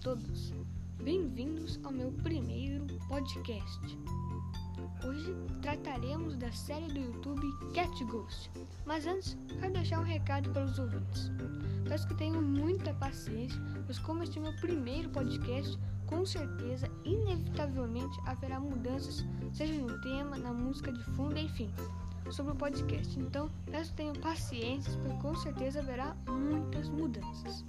[0.00, 0.54] todos,
[1.02, 3.98] bem-vindos ao meu primeiro podcast.
[5.04, 8.48] Hoje trataremos da série do YouTube Cat Ghost,
[8.86, 11.32] mas antes quero deixar um recado para os ouvintes.
[11.88, 15.76] Peço que tenham muita paciência, pois como este é meu primeiro podcast,
[16.06, 21.70] com certeza, inevitavelmente haverá mudanças, seja no tema, na música de fundo, enfim,
[22.30, 23.18] sobre o podcast.
[23.18, 27.64] Então, peço que tenham paciência, porque com certeza haverá muitas mudanças.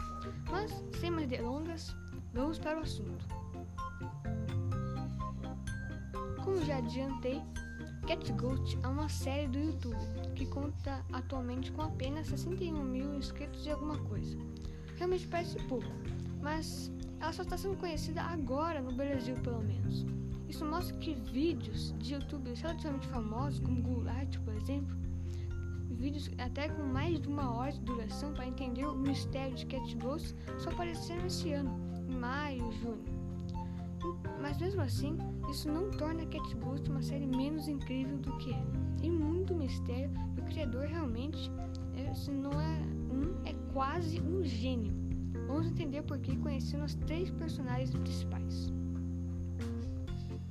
[0.49, 1.95] Mas, sem mais delongas,
[2.33, 3.25] vamos para o assunto.
[6.43, 7.41] Como já adiantei,
[8.07, 9.97] Cat Ghost é uma série do YouTube
[10.35, 14.37] que conta atualmente com apenas 61 mil inscritos e alguma coisa.
[14.97, 15.87] Realmente parece pouco,
[16.41, 20.05] mas ela só está sendo conhecida agora no Brasil, pelo menos.
[20.47, 24.97] Isso mostra que vídeos de youtubers relativamente famosos, como Goulart, por exemplo,
[25.91, 29.95] vídeos até com mais de uma hora de duração para entender o mistério de Cat
[29.97, 33.19] Ghost, só apareceram esse ano, maio, junho.
[34.41, 35.17] Mas mesmo assim,
[35.49, 38.63] isso não torna Cat Ghost uma série menos incrível do que é.
[38.99, 41.51] Tem muito mistério e o criador realmente,
[41.95, 44.93] é, se não é um, é quase um gênio.
[45.47, 48.71] Vamos entender por que conhecendo os três personagens principais.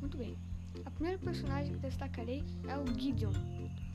[0.00, 0.37] Muito bem.
[0.84, 3.33] A primeira personagem que destacarei é o Gideon.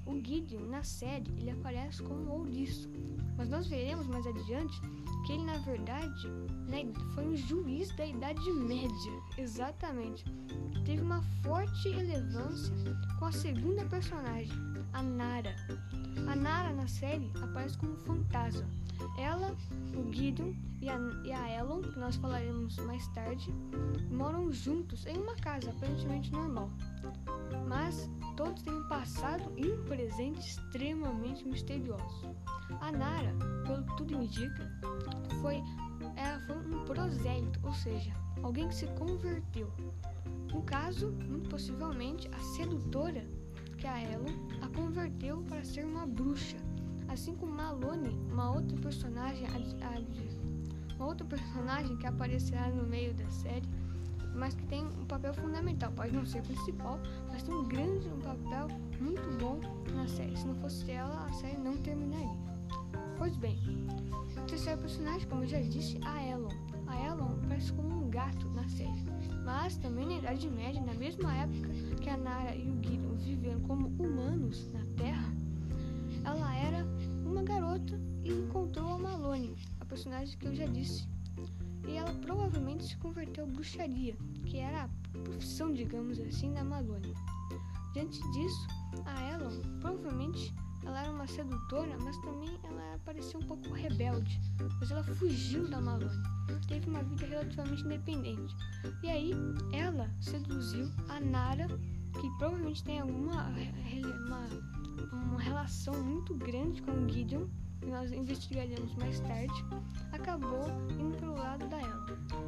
[0.06, 2.90] O Gideon, na série, ele aparece como ouriço,
[3.38, 4.80] mas nós veremos mais adiante
[5.26, 6.28] que ele, na verdade,
[6.68, 9.12] né, foi um juiz da Idade Média.
[9.38, 10.26] Exatamente.
[10.86, 12.74] Teve uma forte relevância
[13.20, 14.52] com a segunda personagem,
[14.92, 15.56] a Nara.
[16.30, 18.68] A Nara, na série, aparece como fantasma.
[19.18, 19.56] Ela,
[19.96, 23.54] o Gideon e a, e a Elon, que nós falaremos mais tarde,
[24.12, 26.70] moram juntos em uma casa aparentemente normal.
[28.36, 32.36] Todos têm um passado e um presente extremamente misterioso.
[32.82, 34.72] A Nara, pelo que tudo indica,
[35.42, 35.62] foi,
[36.16, 38.12] ela foi um prosélito, ou seja,
[38.42, 39.72] alguém que se converteu.
[40.52, 43.26] No caso, muito possivelmente, a sedutora,
[43.78, 46.58] que a Elon, a converteu para ser uma bruxa
[47.14, 49.46] Assim como Malone, uma outra personagem,
[50.96, 53.70] uma outra personagem que aparecerá no meio da série,
[54.36, 55.92] mas que tem um papel fundamental.
[55.92, 57.00] Pode não ser principal,
[57.32, 58.68] mas tem um grande um papel
[59.00, 59.60] muito bom
[59.94, 60.36] na série.
[60.38, 62.38] Se não fosse ela, a série não terminaria.
[63.18, 63.60] Pois bem,
[64.38, 66.50] o terceiro personagem, como eu já disse, a Elon.
[66.88, 69.04] A Elon parece como um gato na série,
[69.46, 71.70] mas também na Idade Média, na mesma época
[72.02, 75.34] que a Nara e o Gideon viveram como humanos na Terra,
[76.26, 76.86] ela era
[77.26, 81.13] uma garota e encontrou a Malone, a personagem que eu já disse.
[82.04, 84.14] Ela provavelmente se converteu à bruxaria,
[84.46, 84.90] que era a
[85.24, 87.14] profissão, digamos assim, da Malone.
[87.94, 88.68] Diante disso,
[89.06, 90.54] a Elon provavelmente
[90.86, 94.38] ela era uma sedutora, mas também ela parecia um pouco rebelde,
[94.80, 96.22] pois ela fugiu da Malone,
[96.68, 98.54] teve uma vida relativamente independente.
[99.02, 99.32] E aí
[99.72, 101.68] ela seduziu a Nara,
[102.20, 103.48] que provavelmente tem alguma
[104.26, 104.50] uma,
[105.14, 107.48] uma relação muito grande com o Gideon,
[107.84, 109.54] que nós investigaremos mais tarde,
[110.12, 110.68] acabou
[111.00, 112.06] indo pelo lado da Ela.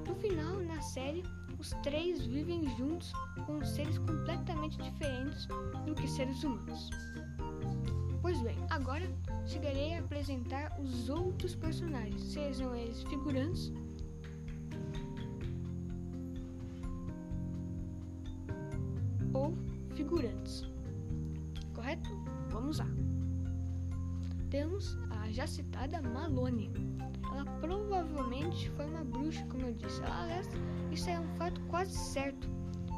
[0.08, 1.24] No final, na série,
[1.60, 3.12] os três vivem juntos
[3.46, 5.48] com seres completamente diferentes
[5.86, 6.90] do que seres humanos.
[8.22, 9.06] Pois bem, agora
[9.46, 13.72] chegarei a apresentar os outros personagens, sejam eles figurantes
[19.34, 19.54] ou
[19.96, 20.64] figurantes.
[21.74, 22.10] Correto?
[22.50, 22.88] Vamos lá.
[24.50, 26.72] Temos a já citada Malone.
[27.32, 30.02] Ela provavelmente foi uma bruxa, como eu disse.
[30.02, 30.50] Ela, aliás,
[30.92, 32.50] isso é um fato quase certo,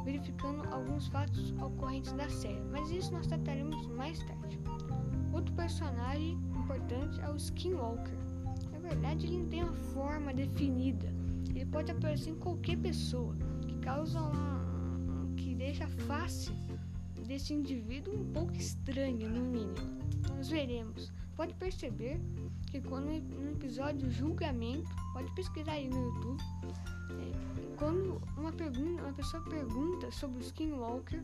[0.04, 4.58] verificando alguns fatos ocorrentes da série, mas isso nós trataremos mais tarde.
[5.32, 8.18] Outro personagem importante é o Skinwalker.
[8.72, 11.12] Na verdade, ele não tem uma forma definida.
[11.50, 16.52] Ele pode aparecer em qualquer pessoa, que causa um, que deixa a face
[17.26, 19.98] desse indivíduo um pouco estranha, no mínimo.
[20.34, 21.12] Nós veremos.
[21.38, 22.18] Pode perceber
[22.68, 26.42] que quando no episódio julgamento, pode pesquisar aí no YouTube,
[27.12, 31.22] é, quando uma, pergunta, uma pessoa pergunta sobre o Skinwalker,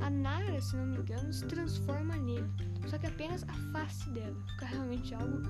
[0.00, 2.46] a Nara, se não me engano, se transforma nele.
[2.86, 4.36] Só que apenas a face dela.
[4.52, 5.40] Fica realmente algo.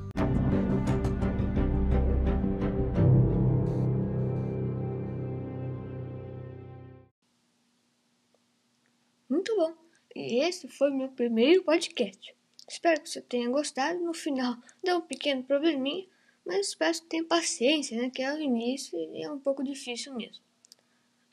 [9.29, 9.75] Muito bom!
[10.15, 12.37] E esse foi meu primeiro podcast.
[12.69, 14.01] Espero que você tenha gostado.
[14.01, 16.07] No final deu um pequeno probleminha,
[16.45, 18.11] mas espero que tenha paciência, né?
[18.11, 20.43] Que é o início e é um pouco difícil mesmo.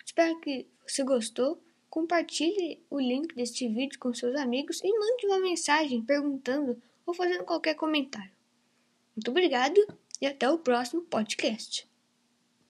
[0.06, 1.62] Espero que você gostou.
[1.90, 7.44] Compartilhe o link deste vídeo com seus amigos e mande uma mensagem perguntando ou fazendo
[7.44, 8.32] qualquer comentário.
[9.16, 9.80] Muito obrigado
[10.20, 11.88] e até o próximo podcast.